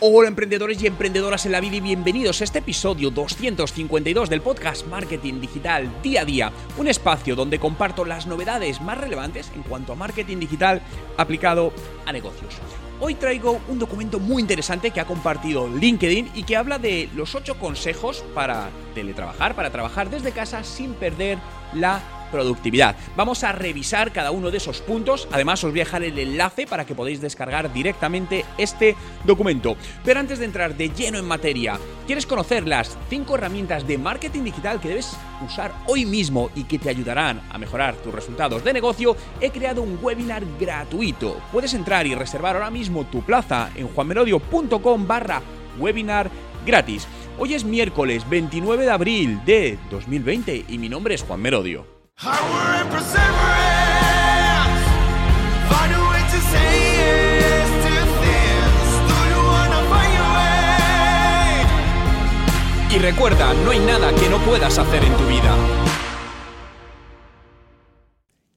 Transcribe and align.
Hola 0.00 0.28
emprendedores 0.28 0.82
y 0.82 0.86
emprendedoras 0.86 1.46
en 1.46 1.52
la 1.52 1.60
vida 1.60 1.76
y 1.76 1.80
bienvenidos 1.80 2.40
a 2.40 2.44
este 2.44 2.58
episodio 2.58 3.10
252 3.10 4.28
del 4.28 4.42
podcast 4.42 4.86
Marketing 4.88 5.40
Digital 5.40 5.90
Día 6.02 6.20
a 6.20 6.24
Día, 6.26 6.52
un 6.76 6.86
espacio 6.86 7.34
donde 7.34 7.58
comparto 7.58 8.04
las 8.04 8.26
novedades 8.26 8.82
más 8.82 8.98
relevantes 8.98 9.50
en 9.54 9.62
cuanto 9.62 9.94
a 9.94 9.96
marketing 9.96 10.38
digital 10.38 10.82
aplicado 11.16 11.72
a 12.04 12.12
negocios. 12.12 12.54
Hoy 13.00 13.14
traigo 13.14 13.60
un 13.68 13.78
documento 13.78 14.18
muy 14.18 14.42
interesante 14.42 14.90
que 14.90 15.00
ha 15.00 15.06
compartido 15.06 15.66
LinkedIn 15.68 16.32
y 16.34 16.42
que 16.42 16.56
habla 16.56 16.78
de 16.78 17.08
los 17.14 17.34
8 17.34 17.58
consejos 17.58 18.22
para 18.34 18.68
teletrabajar, 18.94 19.54
para 19.54 19.70
trabajar 19.70 20.10
desde 20.10 20.32
casa 20.32 20.62
sin 20.62 20.92
perder 20.92 21.38
la 21.72 22.02
productividad. 22.30 22.96
Vamos 23.16 23.44
a 23.44 23.52
revisar 23.52 24.12
cada 24.12 24.30
uno 24.30 24.50
de 24.50 24.58
esos 24.58 24.80
puntos. 24.80 25.28
Además, 25.32 25.62
os 25.64 25.70
voy 25.70 25.80
a 25.80 25.84
dejar 25.84 26.02
el 26.02 26.18
enlace 26.18 26.66
para 26.66 26.84
que 26.84 26.94
podáis 26.94 27.20
descargar 27.20 27.72
directamente 27.72 28.44
este 28.58 28.96
documento. 29.24 29.76
Pero 30.04 30.20
antes 30.20 30.38
de 30.38 30.44
entrar 30.44 30.76
de 30.76 30.90
lleno 30.90 31.18
en 31.18 31.24
materia, 31.24 31.78
¿quieres 32.06 32.26
conocer 32.26 32.66
las 32.66 32.96
5 33.08 33.34
herramientas 33.34 33.86
de 33.86 33.98
marketing 33.98 34.44
digital 34.44 34.80
que 34.80 34.88
debes 34.88 35.16
usar 35.44 35.72
hoy 35.86 36.04
mismo 36.06 36.50
y 36.54 36.64
que 36.64 36.78
te 36.78 36.90
ayudarán 36.90 37.42
a 37.50 37.58
mejorar 37.58 37.96
tus 37.96 38.14
resultados 38.14 38.64
de 38.64 38.72
negocio? 38.72 39.16
He 39.40 39.50
creado 39.50 39.82
un 39.82 39.98
webinar 40.02 40.42
gratuito. 40.58 41.40
Puedes 41.52 41.74
entrar 41.74 42.06
y 42.06 42.14
reservar 42.14 42.56
ahora 42.56 42.70
mismo 42.70 43.04
tu 43.06 43.22
plaza 43.22 43.70
en 43.74 43.88
juanmerodio.com 43.88 45.06
barra 45.06 45.42
webinar 45.78 46.30
gratis. 46.64 47.06
Hoy 47.38 47.54
es 47.54 47.64
miércoles 47.64 48.28
29 48.28 48.84
de 48.84 48.90
abril 48.90 49.40
de 49.44 49.78
2020 49.90 50.64
y 50.68 50.78
mi 50.78 50.88
nombre 50.88 51.14
es 51.14 51.22
Juan 51.22 51.40
Merodio. 51.40 51.95
Y 62.90 62.98
recuerda, 62.98 63.52
no 63.52 63.70
hay 63.70 63.80
nada 63.80 64.14
que 64.14 64.30
no 64.30 64.38
puedas 64.38 64.78
hacer 64.78 65.04
en 65.04 65.14
tu 65.18 65.26
vida. 65.26 65.54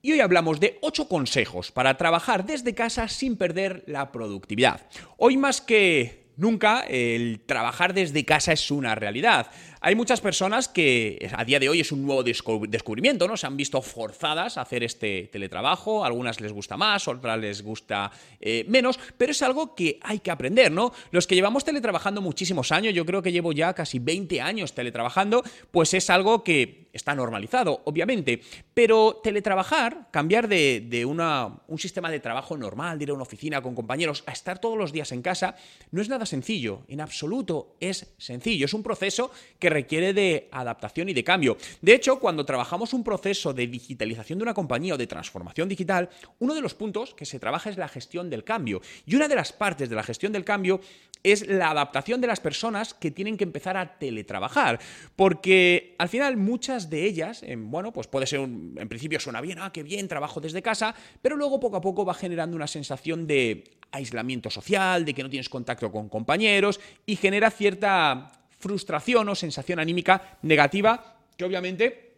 Y 0.01 0.13
hoy 0.13 0.21
hablamos 0.21 0.61
de 0.61 0.79
8 0.81 1.09
consejos 1.09 1.73
para 1.73 1.97
trabajar 1.97 2.45
desde 2.45 2.73
casa 2.73 3.09
sin 3.09 3.35
perder 3.35 3.83
la 3.87 4.13
productividad. 4.13 4.87
Hoy 5.17 5.35
más 5.35 5.59
que 5.59 6.31
nunca 6.37 6.85
el 6.87 7.41
trabajar 7.45 7.93
desde 7.93 8.23
casa 8.23 8.53
es 8.53 8.71
una 8.71 8.95
realidad. 8.95 9.51
Hay 9.81 9.95
muchas 9.95 10.19
personas 10.19 10.67
que 10.67 11.29
a 11.31 11.45
día 11.45 11.57
de 11.57 11.69
hoy 11.69 11.79
es 11.79 11.93
un 11.93 12.05
nuevo 12.05 12.21
descubrimiento, 12.21 13.29
¿no? 13.29 13.37
Se 13.37 13.47
han 13.47 13.55
visto 13.55 13.81
forzadas 13.81 14.57
a 14.57 14.61
hacer 14.61 14.83
este 14.83 15.29
teletrabajo, 15.31 16.03
algunas 16.03 16.41
les 16.41 16.51
gusta 16.51 16.75
más, 16.75 17.07
otras 17.07 17.39
les 17.39 17.63
gusta 17.63 18.11
eh, 18.41 18.65
menos, 18.67 18.99
pero 19.17 19.31
es 19.31 19.41
algo 19.41 19.75
que 19.75 19.97
hay 20.01 20.19
que 20.19 20.31
aprender, 20.31 20.69
¿no? 20.69 20.91
Los 21.11 21.27
que 21.27 21.35
llevamos 21.35 21.63
teletrabajando 21.63 22.21
muchísimos 22.21 22.73
años, 22.73 22.93
yo 22.93 23.05
creo 23.05 23.21
que 23.21 23.31
llevo 23.31 23.53
ya 23.53 23.73
casi 23.73 23.99
20 23.99 24.41
años 24.41 24.73
teletrabajando, 24.73 25.43
pues 25.71 25.93
es 25.93 26.09
algo 26.09 26.43
que 26.43 26.89
está 26.91 27.15
normalizado, 27.15 27.81
obviamente, 27.85 28.41
pero 28.73 29.21
teletrabajar, 29.23 30.09
cambiar 30.11 30.47
de, 30.47 30.83
de 30.89 31.05
una, 31.05 31.59
un 31.67 31.77
sistema 31.77 32.09
de 32.09 32.19
trabajo 32.19 32.57
normal, 32.57 32.97
de 32.97 33.03
ir 33.03 33.09
a 33.11 33.13
una 33.13 33.23
oficina 33.23 33.61
con 33.61 33.75
compañeros, 33.75 34.23
a 34.25 34.31
estar 34.31 34.59
todos 34.59 34.77
los 34.77 34.91
días 34.91 35.11
en 35.11 35.21
casa, 35.21 35.55
no 35.91 36.01
es 36.01 36.09
nada 36.09 36.25
sencillo, 36.25 36.81
en 36.87 36.99
absoluto 36.99 37.75
es 37.79 38.11
sencillo, 38.17 38.65
es 38.65 38.73
un 38.73 38.83
proceso 38.83 39.31
que 39.59 39.68
requiere 39.69 40.13
de 40.13 40.49
adaptación 40.51 41.09
y 41.09 41.13
de 41.13 41.23
cambio. 41.23 41.57
De 41.81 41.93
hecho, 41.93 42.19
cuando 42.19 42.45
trabajamos 42.45 42.93
un 42.93 43.03
proceso 43.03 43.53
de 43.53 43.67
digitalización 43.67 44.39
de 44.39 44.43
una 44.43 44.53
compañía 44.53 44.95
o 44.95 44.97
de 44.97 45.07
transformación 45.07 45.69
digital, 45.69 46.09
uno 46.39 46.53
de 46.53 46.61
los 46.61 46.73
puntos 46.73 47.13
que 47.13 47.25
se 47.25 47.39
trabaja 47.39 47.69
es 47.69 47.77
la 47.77 47.87
gestión 47.87 48.29
del 48.29 48.43
cambio. 48.43 48.81
Y 49.05 49.15
una 49.15 49.27
de 49.27 49.35
las 49.35 49.53
partes 49.53 49.89
de 49.89 49.95
la 49.95 50.03
gestión 50.03 50.31
del 50.31 50.45
cambio 50.45 50.81
es 51.23 51.47
la 51.47 51.71
adaptación 51.71 52.21
de 52.21 52.27
las 52.27 52.39
personas 52.39 52.93
que 52.93 53.11
tienen 53.11 53.37
que 53.37 53.43
empezar 53.43 53.77
a 53.77 53.97
teletrabajar. 53.97 54.79
Porque 55.15 55.95
al 55.97 56.09
final 56.09 56.37
muchas 56.37 56.89
de 56.89 57.05
ellas, 57.05 57.43
bueno, 57.57 57.91
pues 57.91 58.07
puede 58.07 58.25
ser, 58.25 58.39
en 58.39 58.89
principio 58.89 59.19
suena 59.19 59.41
bien, 59.41 59.59
ah, 59.59 59.71
qué 59.73 59.83
bien, 59.83 60.07
trabajo 60.07 60.39
desde 60.39 60.61
casa, 60.61 60.95
pero 61.21 61.35
luego 61.35 61.59
poco 61.59 61.77
a 61.77 61.81
poco 61.81 62.05
va 62.05 62.13
generando 62.13 62.55
una 62.55 62.67
sensación 62.67 63.27
de 63.27 63.63
aislamiento 63.91 64.49
social, 64.49 65.03
de 65.03 65.13
que 65.13 65.23
no 65.23 65.29
tienes 65.29 65.49
contacto 65.49 65.91
con 65.91 66.09
compañeros 66.09 66.79
y 67.05 67.15
genera 67.15 67.49
cierta 67.51 68.38
frustración 68.59 69.29
o 69.29 69.35
sensación 69.35 69.79
anímica 69.79 70.37
negativa 70.43 71.17
que 71.37 71.45
obviamente 71.45 72.09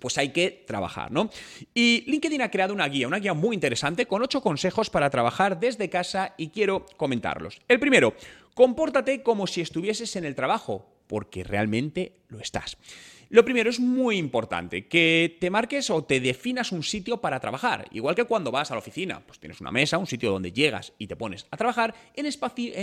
pues 0.00 0.18
hay 0.18 0.30
que 0.30 0.64
trabajar, 0.66 1.10
¿no? 1.10 1.30
Y 1.72 2.04
LinkedIn 2.06 2.42
ha 2.42 2.50
creado 2.50 2.74
una 2.74 2.86
guía, 2.88 3.08
una 3.08 3.18
guía 3.18 3.32
muy 3.32 3.54
interesante 3.54 4.06
con 4.06 4.22
ocho 4.22 4.42
consejos 4.42 4.90
para 4.90 5.08
trabajar 5.08 5.58
desde 5.58 5.88
casa 5.88 6.34
y 6.36 6.48
quiero 6.48 6.84
comentarlos. 6.96 7.60
El 7.68 7.80
primero, 7.80 8.14
compórtate 8.54 9.22
como 9.22 9.46
si 9.46 9.62
estuvieses 9.62 10.14
en 10.16 10.26
el 10.26 10.34
trabajo, 10.34 10.86
porque 11.06 11.42
realmente 11.42 12.20
lo 12.28 12.38
estás. 12.38 12.76
Lo 13.30 13.44
primero 13.44 13.68
es 13.68 13.78
muy 13.78 14.16
importante, 14.16 14.88
que 14.88 15.36
te 15.38 15.50
marques 15.50 15.90
o 15.90 16.02
te 16.02 16.18
definas 16.18 16.72
un 16.72 16.82
sitio 16.82 17.20
para 17.20 17.40
trabajar. 17.40 17.86
Igual 17.90 18.14
que 18.14 18.24
cuando 18.24 18.50
vas 18.50 18.70
a 18.70 18.74
la 18.74 18.78
oficina, 18.78 19.20
pues 19.20 19.38
tienes 19.38 19.60
una 19.60 19.70
mesa, 19.70 19.98
un 19.98 20.06
sitio 20.06 20.30
donde 20.30 20.50
llegas 20.50 20.94
y 20.96 21.06
te 21.08 21.16
pones 21.16 21.46
a 21.50 21.56
trabajar, 21.58 21.94
en, 22.14 22.26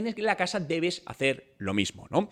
en 0.08 0.24
la 0.24 0.36
casa 0.36 0.60
debes 0.60 1.02
hacer 1.08 1.56
lo 1.58 1.74
mismo, 1.74 2.06
¿no? 2.12 2.30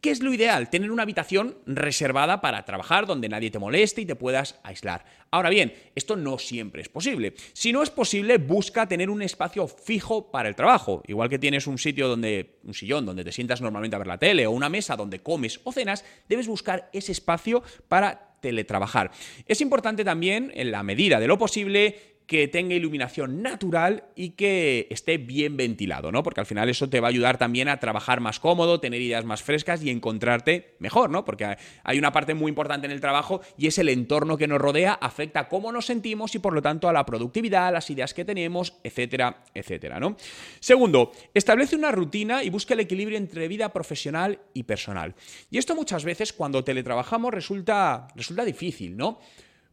¿Qué 0.00 0.10
es 0.10 0.22
lo 0.22 0.32
ideal? 0.32 0.70
Tener 0.70 0.90
una 0.90 1.02
habitación 1.02 1.58
reservada 1.66 2.40
para 2.40 2.64
trabajar 2.64 3.06
donde 3.06 3.28
nadie 3.28 3.50
te 3.50 3.58
moleste 3.58 4.00
y 4.00 4.06
te 4.06 4.16
puedas 4.16 4.58
aislar. 4.62 5.04
Ahora 5.30 5.50
bien, 5.50 5.74
esto 5.94 6.16
no 6.16 6.38
siempre 6.38 6.80
es 6.80 6.88
posible. 6.88 7.34
Si 7.52 7.70
no 7.70 7.82
es 7.82 7.90
posible, 7.90 8.38
busca 8.38 8.88
tener 8.88 9.10
un 9.10 9.20
espacio 9.20 9.68
fijo 9.68 10.30
para 10.30 10.48
el 10.48 10.56
trabajo. 10.56 11.02
Igual 11.06 11.28
que 11.28 11.38
tienes 11.38 11.66
un 11.66 11.76
sitio 11.76 12.08
donde, 12.08 12.60
un 12.64 12.72
sillón 12.72 13.04
donde 13.04 13.24
te 13.24 13.32
sientas 13.32 13.60
normalmente 13.60 13.94
a 13.94 13.98
ver 13.98 14.08
la 14.08 14.18
tele 14.18 14.46
o 14.46 14.52
una 14.52 14.70
mesa 14.70 14.96
donde 14.96 15.20
comes 15.20 15.60
o 15.64 15.72
cenas, 15.72 16.02
debes 16.30 16.48
buscar 16.48 16.88
ese 16.94 17.12
espacio 17.12 17.62
para 17.88 18.38
teletrabajar. 18.40 19.10
Es 19.46 19.60
importante 19.60 20.04
también, 20.04 20.50
en 20.54 20.70
la 20.70 20.82
medida 20.82 21.20
de 21.20 21.26
lo 21.26 21.38
posible, 21.38 22.09
que 22.30 22.46
tenga 22.46 22.76
iluminación 22.76 23.42
natural 23.42 24.04
y 24.14 24.30
que 24.30 24.86
esté 24.88 25.18
bien 25.18 25.56
ventilado, 25.56 26.12
¿no? 26.12 26.22
Porque 26.22 26.38
al 26.38 26.46
final 26.46 26.68
eso 26.68 26.88
te 26.88 27.00
va 27.00 27.08
a 27.08 27.10
ayudar 27.10 27.38
también 27.38 27.66
a 27.66 27.80
trabajar 27.80 28.20
más 28.20 28.38
cómodo, 28.38 28.78
tener 28.78 29.02
ideas 29.02 29.24
más 29.24 29.42
frescas 29.42 29.82
y 29.82 29.90
encontrarte 29.90 30.76
mejor, 30.78 31.10
¿no? 31.10 31.24
Porque 31.24 31.56
hay 31.82 31.98
una 31.98 32.12
parte 32.12 32.34
muy 32.34 32.50
importante 32.50 32.86
en 32.86 32.92
el 32.92 33.00
trabajo 33.00 33.40
y 33.58 33.66
es 33.66 33.78
el 33.78 33.88
entorno 33.88 34.36
que 34.36 34.46
nos 34.46 34.60
rodea, 34.60 34.92
afecta 34.92 35.48
cómo 35.48 35.72
nos 35.72 35.86
sentimos 35.86 36.32
y 36.36 36.38
por 36.38 36.52
lo 36.52 36.62
tanto 36.62 36.88
a 36.88 36.92
la 36.92 37.04
productividad, 37.04 37.66
a 37.66 37.72
las 37.72 37.90
ideas 37.90 38.14
que 38.14 38.24
tenemos, 38.24 38.74
etcétera, 38.84 39.42
etcétera, 39.52 39.98
¿no? 39.98 40.16
Segundo, 40.60 41.10
establece 41.34 41.74
una 41.74 41.90
rutina 41.90 42.44
y 42.44 42.50
busca 42.50 42.74
el 42.74 42.80
equilibrio 42.80 43.18
entre 43.18 43.48
vida 43.48 43.72
profesional 43.72 44.38
y 44.54 44.62
personal. 44.62 45.16
Y 45.50 45.58
esto 45.58 45.74
muchas 45.74 46.04
veces 46.04 46.32
cuando 46.32 46.62
teletrabajamos 46.62 47.34
resulta, 47.34 48.06
resulta 48.14 48.44
difícil, 48.44 48.96
¿no? 48.96 49.18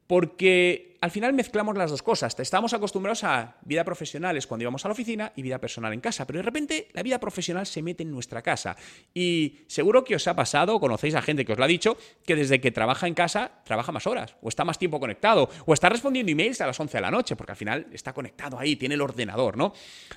Porque 0.08 0.87
al 1.02 1.12
final 1.12 1.34
mezclamos 1.34 1.78
las 1.78 1.92
dos 1.92 2.02
cosas. 2.02 2.40
Estamos 2.40 2.74
acostumbrados 2.74 3.24
a 3.24 3.56
vida 3.64 3.84
profesional 3.84 4.38
es 4.38 4.48
cuando 4.48 4.64
íbamos 4.64 4.84
a 4.86 4.88
la 4.88 4.94
oficina 4.94 5.32
y 5.36 5.42
vida 5.42 5.60
personal 5.60 5.94
en 5.94 6.02
casa, 6.02 6.26
pero 6.26 6.38
de 6.38 6.44
repente 6.44 6.88
la 6.94 7.04
vida 7.04 7.20
profesional 7.20 7.66
se 7.66 7.82
mete 7.82 8.04
en 8.04 8.12
nuestra 8.12 8.42
casa. 8.42 8.76
Y 9.14 9.60
seguro 9.68 10.04
que 10.04 10.16
os 10.16 10.28
ha 10.28 10.36
pasado, 10.36 10.80
conocéis 10.80 11.16
a 11.16 11.22
gente 11.22 11.46
que 11.46 11.54
os 11.54 11.58
lo 11.58 11.64
ha 11.64 11.68
dicho, 11.68 11.98
que 12.26 12.36
desde 12.36 12.60
que 12.60 12.72
trabaja 12.72 13.08
en 13.08 13.14
casa 13.14 13.52
trabaja 13.64 13.92
más 13.92 14.08
horas, 14.08 14.36
o 14.42 14.50
está 14.50 14.66
más 14.66 14.80
tiempo 14.80 15.00
conectado, 15.00 15.50
o 15.66 15.74
está 15.74 15.90
respondiendo 15.90 16.32
emails 16.32 16.62
a 16.62 16.68
las 16.68 16.80
11 16.80 16.98
de 16.98 17.02
la 17.02 17.12
noche, 17.12 17.36
porque 17.36 17.52
al 17.52 17.58
final 17.58 17.88
está 17.92 18.14
conectado 18.14 18.58
ahí, 18.60 18.76
tiene 18.76 18.96
el 18.96 19.02
ordenador, 19.02 19.58
¿no? 19.58 19.74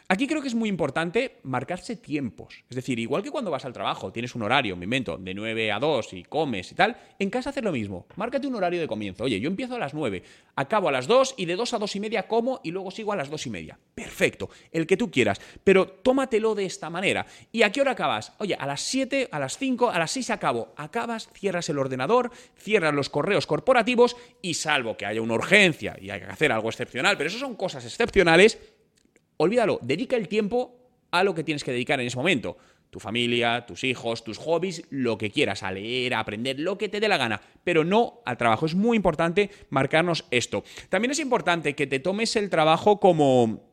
Aquí 0.08 0.26
creo 0.26 0.40
que 0.40 0.48
es 0.48 0.54
muy 0.54 0.68
importante 0.68 1.40
marcarse 1.42 1.96
tiempos. 1.96 2.64
Es 2.68 2.76
decir, 2.76 2.98
igual 2.98 3.22
que 3.22 3.30
cuando 3.30 3.50
vas 3.50 3.64
al 3.64 3.72
trabajo, 3.72 4.12
tienes 4.12 4.34
un 4.34 4.42
horario, 4.42 4.76
me 4.76 4.84
invento, 4.84 5.18
de 5.18 5.34
9 5.34 5.72
a 5.72 5.78
2 5.78 6.12
y 6.14 6.22
comes 6.24 6.72
y 6.72 6.74
tal, 6.74 6.96
en 7.18 7.30
casa 7.30 7.50
hacer 7.50 7.64
lo 7.64 7.72
mismo. 7.72 8.06
Márcate 8.16 8.46
un 8.46 8.54
horario 8.54 8.80
de 8.80 8.86
comienzo. 8.86 9.24
Oye, 9.24 9.40
yo 9.40 9.48
empiezo 9.48 9.74
a 9.74 9.78
las 9.78 9.94
9, 9.94 10.22
acabo 10.56 10.79
a 10.88 10.92
las 10.92 11.06
2 11.06 11.34
y 11.36 11.46
de 11.46 11.56
2 11.56 11.74
a 11.74 11.78
2 11.78 11.96
y 11.96 12.00
media 12.00 12.26
como 12.26 12.60
y 12.62 12.70
luego 12.70 12.90
sigo 12.90 13.12
a 13.12 13.16
las 13.16 13.30
2 13.30 13.46
y 13.46 13.50
media. 13.50 13.78
Perfecto, 13.94 14.50
el 14.72 14.86
que 14.86 14.96
tú 14.96 15.10
quieras, 15.10 15.40
pero 15.62 15.86
tómatelo 15.86 16.54
de 16.54 16.64
esta 16.64 16.90
manera. 16.90 17.26
¿Y 17.52 17.62
a 17.62 17.70
qué 17.70 17.80
hora 17.80 17.92
acabas? 17.92 18.32
Oye, 18.38 18.54
a 18.54 18.66
las 18.66 18.80
7, 18.82 19.28
a 19.30 19.38
las 19.38 19.56
5, 19.58 19.90
a 19.90 19.98
las 19.98 20.10
6 20.10 20.30
acabo. 20.30 20.72
Acabas, 20.76 21.28
cierras 21.32 21.68
el 21.68 21.78
ordenador, 21.78 22.30
cierras 22.56 22.94
los 22.94 23.08
correos 23.08 23.46
corporativos 23.46 24.16
y 24.42 24.54
salvo 24.54 24.96
que 24.96 25.06
haya 25.06 25.22
una 25.22 25.34
urgencia 25.34 25.96
y 26.00 26.10
hay 26.10 26.20
que 26.20 26.26
hacer 26.26 26.52
algo 26.52 26.68
excepcional, 26.68 27.16
pero 27.16 27.28
eso 27.28 27.38
son 27.38 27.54
cosas 27.56 27.84
excepcionales, 27.84 28.58
olvídalo, 29.36 29.78
dedica 29.82 30.16
el 30.16 30.28
tiempo 30.28 30.76
a 31.10 31.24
lo 31.24 31.34
que 31.34 31.44
tienes 31.44 31.64
que 31.64 31.72
dedicar 31.72 32.00
en 32.00 32.06
ese 32.06 32.16
momento. 32.16 32.56
Tu 32.90 33.00
familia, 33.00 33.64
tus 33.66 33.84
hijos, 33.84 34.24
tus 34.24 34.38
hobbies, 34.38 34.82
lo 34.90 35.16
que 35.16 35.30
quieras, 35.30 35.62
a 35.62 35.70
leer, 35.70 36.14
a 36.14 36.20
aprender, 36.20 36.58
lo 36.58 36.76
que 36.76 36.88
te 36.88 37.00
dé 37.00 37.08
la 37.08 37.16
gana, 37.16 37.40
pero 37.64 37.84
no 37.84 38.20
al 38.26 38.36
trabajo. 38.36 38.66
Es 38.66 38.74
muy 38.74 38.96
importante 38.96 39.50
marcarnos 39.70 40.24
esto. 40.30 40.64
También 40.88 41.12
es 41.12 41.20
importante 41.20 41.74
que 41.74 41.86
te 41.86 42.00
tomes 42.00 42.34
el 42.36 42.50
trabajo 42.50 42.98
como 42.98 43.70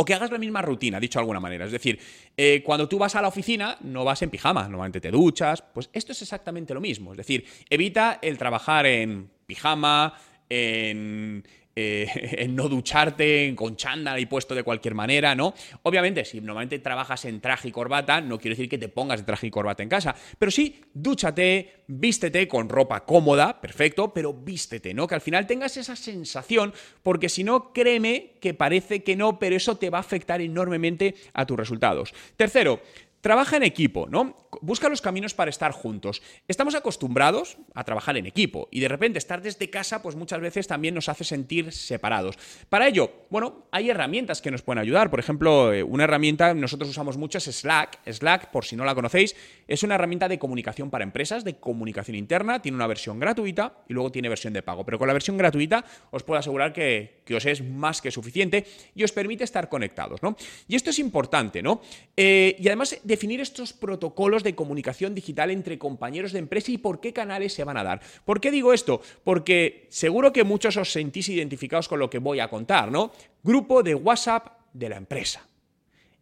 o 0.00 0.04
que 0.04 0.14
hagas 0.14 0.30
la 0.30 0.38
misma 0.38 0.62
rutina, 0.62 0.98
dicho 0.98 1.18
de 1.18 1.24
alguna 1.24 1.40
manera. 1.40 1.66
Es 1.66 1.72
decir, 1.72 2.00
eh, 2.34 2.62
cuando 2.64 2.88
tú 2.88 2.98
vas 2.98 3.14
a 3.16 3.20
la 3.20 3.28
oficina, 3.28 3.76
no 3.82 4.02
vas 4.02 4.22
en 4.22 4.30
pijama, 4.30 4.62
normalmente 4.62 4.98
te 4.98 5.10
duchas. 5.10 5.60
Pues 5.60 5.90
esto 5.92 6.12
es 6.12 6.22
exactamente 6.22 6.72
lo 6.72 6.80
mismo. 6.80 7.12
Es 7.12 7.18
decir, 7.18 7.44
evita 7.68 8.18
el 8.22 8.38
trabajar 8.38 8.86
en 8.86 9.30
pijama, 9.44 10.14
en 10.48 11.44
eh, 11.76 12.08
en 12.38 12.56
no 12.56 12.68
ducharte 12.68 13.52
con 13.56 13.76
chándal 13.76 14.18
y 14.18 14.26
puesto 14.26 14.54
de 14.54 14.62
cualquier 14.62 14.94
manera, 14.94 15.34
¿no? 15.34 15.54
Obviamente, 15.82 16.24
si 16.24 16.40
normalmente 16.40 16.78
trabajas 16.78 17.24
en 17.24 17.40
traje 17.40 17.68
y 17.68 17.72
corbata, 17.72 18.20
no 18.20 18.38
quiero 18.38 18.54
decir 18.54 18.68
que 18.68 18.78
te 18.78 18.88
pongas 18.88 19.20
de 19.20 19.26
traje 19.26 19.46
y 19.46 19.50
corbata 19.50 19.82
en 19.82 19.88
casa, 19.88 20.14
pero 20.38 20.50
sí, 20.50 20.80
dúchate, 20.92 21.82
vístete 21.86 22.48
con 22.48 22.68
ropa 22.68 23.04
cómoda, 23.04 23.60
perfecto, 23.60 24.12
pero 24.12 24.32
vístete, 24.32 24.94
¿no? 24.94 25.06
Que 25.06 25.14
al 25.14 25.20
final 25.20 25.46
tengas 25.46 25.76
esa 25.76 25.96
sensación, 25.96 26.72
porque 27.02 27.28
si 27.28 27.44
no, 27.44 27.72
créeme 27.72 28.32
que 28.40 28.54
parece 28.54 29.02
que 29.02 29.16
no, 29.16 29.38
pero 29.38 29.56
eso 29.56 29.76
te 29.76 29.90
va 29.90 29.98
a 29.98 30.02
afectar 30.02 30.40
enormemente 30.40 31.14
a 31.32 31.46
tus 31.46 31.56
resultados. 31.56 32.12
Tercero, 32.36 32.80
Trabaja 33.20 33.58
en 33.58 33.64
equipo, 33.64 34.06
¿no? 34.08 34.48
Busca 34.62 34.88
los 34.88 35.02
caminos 35.02 35.34
para 35.34 35.50
estar 35.50 35.72
juntos. 35.72 36.22
Estamos 36.48 36.74
acostumbrados 36.74 37.58
a 37.74 37.84
trabajar 37.84 38.16
en 38.16 38.26
equipo 38.26 38.68
y 38.70 38.80
de 38.80 38.88
repente 38.88 39.18
estar 39.18 39.42
desde 39.42 39.68
casa 39.68 40.00
pues 40.00 40.16
muchas 40.16 40.40
veces 40.40 40.66
también 40.66 40.94
nos 40.94 41.08
hace 41.10 41.24
sentir 41.24 41.70
separados. 41.72 42.38
Para 42.70 42.88
ello, 42.88 43.12
bueno, 43.28 43.66
hay 43.72 43.90
herramientas 43.90 44.40
que 44.40 44.50
nos 44.50 44.62
pueden 44.62 44.80
ayudar. 44.80 45.10
Por 45.10 45.20
ejemplo, 45.20 45.72
eh, 45.72 45.82
una 45.82 46.04
herramienta 46.04 46.54
que 46.54 46.60
nosotros 46.60 46.88
usamos 46.88 47.18
mucho 47.18 47.38
es 47.38 47.44
Slack. 47.44 48.00
Slack, 48.10 48.50
por 48.50 48.64
si 48.64 48.74
no 48.74 48.86
la 48.86 48.94
conocéis, 48.94 49.36
es 49.68 49.82
una 49.82 49.96
herramienta 49.96 50.26
de 50.26 50.38
comunicación 50.38 50.88
para 50.88 51.04
empresas, 51.04 51.44
de 51.44 51.56
comunicación 51.56 52.16
interna. 52.16 52.62
Tiene 52.62 52.76
una 52.76 52.86
versión 52.86 53.20
gratuita 53.20 53.74
y 53.88 53.92
luego 53.92 54.10
tiene 54.10 54.30
versión 54.30 54.54
de 54.54 54.62
pago. 54.62 54.84
Pero 54.84 54.98
con 54.98 55.08
la 55.08 55.12
versión 55.12 55.36
gratuita 55.36 55.84
os 56.10 56.22
puedo 56.22 56.40
asegurar 56.40 56.72
que, 56.72 57.20
os 57.30 57.44
es 57.44 57.62
más 57.62 58.00
que 58.00 58.10
suficiente 58.10 58.66
y 58.94 59.04
os 59.04 59.12
permite 59.12 59.44
estar 59.44 59.68
conectados, 59.68 60.22
¿no? 60.22 60.36
Y 60.66 60.74
esto 60.74 60.90
es 60.90 60.98
importante, 60.98 61.62
¿no? 61.62 61.80
Eh, 62.16 62.56
y 62.58 62.66
además 62.66 62.98
definir 63.10 63.40
estos 63.40 63.72
protocolos 63.72 64.42
de 64.42 64.54
comunicación 64.54 65.14
digital 65.14 65.50
entre 65.50 65.78
compañeros 65.78 66.32
de 66.32 66.38
empresa 66.38 66.72
y 66.72 66.78
por 66.78 67.00
qué 67.00 67.12
canales 67.12 67.52
se 67.52 67.64
van 67.64 67.76
a 67.76 67.84
dar. 67.84 68.00
¿Por 68.24 68.40
qué 68.40 68.50
digo 68.50 68.72
esto? 68.72 69.02
Porque 69.24 69.86
seguro 69.90 70.32
que 70.32 70.44
muchos 70.44 70.76
os 70.76 70.92
sentís 70.92 71.28
identificados 71.28 71.88
con 71.88 71.98
lo 71.98 72.08
que 72.08 72.18
voy 72.18 72.40
a 72.40 72.48
contar, 72.48 72.90
¿no? 72.90 73.12
Grupo 73.42 73.82
de 73.82 73.94
WhatsApp 73.94 74.58
de 74.72 74.88
la 74.88 74.96
empresa. 74.96 75.46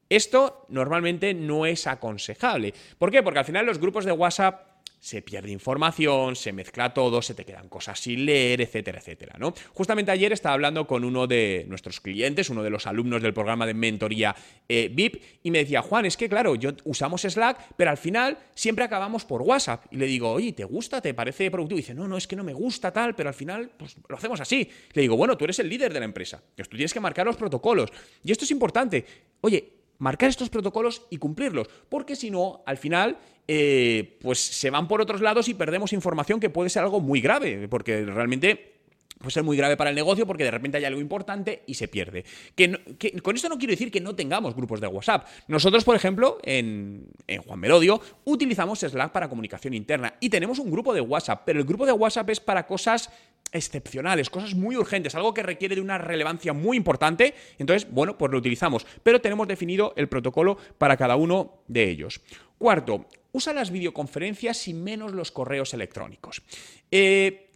Esto 0.09 0.65
normalmente 0.71 1.35
no 1.35 1.67
es 1.67 1.87
aconsejable. 1.87 2.73
¿Por 2.97 3.11
qué? 3.11 3.23
Porque 3.23 3.41
al 3.41 3.45
final 3.45 3.67
los 3.67 3.79
grupos 3.79 4.07
de 4.07 4.13
WhatsApp 4.13 4.78
se 5.01 5.23
pierde 5.23 5.51
información, 5.51 6.37
se 6.37 6.53
mezcla 6.53 6.93
todo, 6.93 7.23
se 7.23 7.35
te 7.35 7.45
quedan 7.45 7.69
cosas 7.69 8.01
sin 8.01 8.27
leer, 8.27 8.61
etcétera, 8.61 8.99
etcétera, 8.99 9.37
¿no? 9.39 9.55
Justamente 9.73 10.11
ayer 10.11 10.33
estaba 10.33 10.55
hablando 10.55 10.87
con 10.87 11.05
uno 11.05 11.27
de 11.27 11.65
nuestros 11.69 12.01
clientes, 12.01 12.51
uno 12.51 12.63
de 12.63 12.71
los 12.71 12.87
alumnos 12.87 13.23
del 13.23 13.33
programa 13.33 13.67
de 13.67 13.75
mentoría 13.75 14.35
eh, 14.69 14.91
VIP, 14.93 15.23
y 15.43 15.51
me 15.51 15.59
decía, 15.59 15.83
Juan, 15.83 16.07
es 16.07 16.17
que 16.17 16.29
claro, 16.29 16.55
yo 16.55 16.71
usamos 16.85 17.23
Slack, 17.23 17.75
pero 17.77 17.91
al 17.91 17.97
final 17.97 18.39
siempre 18.55 18.85
acabamos 18.85 19.25
por 19.25 19.43
WhatsApp. 19.43 19.87
Y 19.91 19.97
le 19.97 20.07
digo, 20.07 20.31
oye, 20.31 20.53
¿te 20.53 20.65
gusta? 20.65 21.01
¿Te 21.01 21.15
parece 21.15 21.51
productivo? 21.51 21.79
Y 21.79 21.83
dice, 21.83 21.95
no, 21.95 22.09
no, 22.09 22.17
es 22.17 22.27
que 22.27 22.37
no 22.37 22.45
me 22.45 22.53
gusta 22.53 22.93
tal, 22.93 23.15
pero 23.15 23.29
al 23.29 23.35
final 23.35 23.71
pues, 23.77 23.97
lo 24.09 24.17
hacemos 24.17 24.41
así. 24.41 24.69
Le 24.93 25.03
digo, 25.03 25.17
bueno, 25.17 25.37
tú 25.37 25.45
eres 25.45 25.59
el 25.61 25.69
líder 25.69 25.93
de 25.93 26.01
la 26.01 26.05
empresa, 26.05 26.43
tú 26.57 26.77
tienes 26.77 26.93
que 26.93 27.01
marcar 27.01 27.27
los 27.27 27.37
protocolos. 27.37 27.91
Y 28.25 28.33
esto 28.33 28.45
es 28.45 28.51
importante. 28.51 29.05
Oye, 29.41 29.78
marcar 29.99 30.31
estos 30.31 30.51
protocolos 30.51 31.07
y 31.11 31.19
cumplirlos, 31.19 31.69
porque 31.89 32.17
si 32.17 32.31
no, 32.31 32.63
al 32.67 32.79
final, 32.79 33.19
eh, 33.47 34.19
pues 34.21 34.39
se 34.39 34.71
van 34.71 34.89
por 34.89 35.01
otros 35.01 35.21
lados 35.21 35.49
y 35.49 35.55
perdemos 35.55 35.93
información 35.93 36.41
que 36.41 36.51
puede 36.51 36.71
ser 36.71 36.83
algo 36.83 37.01
muy 37.01 37.21
grave, 37.21 37.69
porque 37.69 38.05
realmente 38.05 38.78
puede 39.19 39.31
ser 39.31 39.43
muy 39.43 39.57
grave 39.57 39.77
para 39.77 39.91
el 39.91 39.97
negocio 39.97 40.27
porque 40.27 40.45
de 40.45 40.51
repente 40.51 40.79
hay 40.79 40.85
algo 40.85 41.01
importante 41.01 41.63
y 41.67 41.75
se 41.75 41.89
pierde. 41.89 42.25
Que, 42.55 42.79
con 43.23 43.37
esto 43.37 43.49
no 43.49 43.59
quiero 43.59 43.73
decir 43.73 43.91
que 43.91 44.01
no 44.01 44.15
tengamos 44.15 44.55
grupos 44.55 44.81
de 44.81 44.87
WhatsApp. 44.87 45.27
Nosotros, 45.49 45.85
por 45.85 45.97
ejemplo, 45.97 46.39
en, 46.43 47.09
en, 47.27 47.43
Juan 47.43 47.59
Melodio, 47.59 48.01
utilizamos 48.25 48.81
Slack 48.81 49.13
para 49.13 49.29
comunicación 49.29 49.75
interna 49.75 50.15
y 50.21 50.31
tenemos 50.31 50.59
un 50.59 50.71
grupo 50.71 50.95
de 50.95 51.01
WhatsApp, 51.01 51.43
pero 51.45 51.59
el 51.59 51.67
grupo 51.67 51.87
de 51.87 51.93
WhatsApp 51.93 52.31
es 52.31 52.41
para 52.41 52.67
cosas 52.67 53.11
excepcionales, 53.53 54.31
cosas 54.31 54.55
muy 54.55 54.77
urgentes, 54.77 55.15
algo 55.15 55.35
que 55.35 55.43
requiere 55.43 55.75
de 55.75 55.81
una 55.81 55.99
relevancia 55.99 56.53
muy 56.53 56.77
importante. 56.77 57.35
Entonces, 57.59 57.91
bueno, 57.91 58.19
pues 58.19 58.31
lo 58.31 58.39
utilizamos, 58.39 58.87
pero 59.03 59.21
tenemos 59.21 59.49
definido 59.49 59.95
el 59.97 60.09
protocolo 60.09 60.59
para 60.79 60.97
cada 60.97 61.17
uno 61.17 61.63
de 61.67 61.89
ellos. 61.89 62.21
Cuarto, 62.59 63.07
usa 63.33 63.53
las 63.53 63.71
videoconferencias 63.71 64.69
y 64.69 64.75
menos 64.75 65.13
los 65.13 65.31
correos 65.31 65.75
electrónicos. 65.75 66.43
Eh, 66.91 67.48